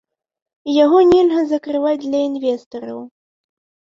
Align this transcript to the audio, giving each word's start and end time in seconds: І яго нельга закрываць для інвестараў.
І 0.71 0.77
яго 0.83 1.01
нельга 1.09 1.41
закрываць 1.51 2.01
для 2.05 2.21
інвестараў. 2.29 2.99